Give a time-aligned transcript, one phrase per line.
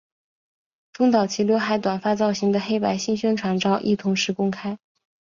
[0.93, 4.79] 中岛齐浏海短发造型的黑白新宣传照亦同时公开。